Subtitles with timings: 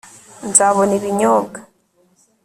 [0.49, 1.59] nzabona ibinyobwa